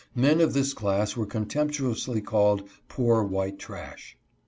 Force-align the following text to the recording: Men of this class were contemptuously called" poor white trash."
Men 0.15 0.41
of 0.41 0.53
this 0.53 0.73
class 0.73 1.15
were 1.15 1.27
contemptuously 1.27 2.21
called" 2.21 2.67
poor 2.89 3.21
white 3.23 3.59
trash." 3.59 4.17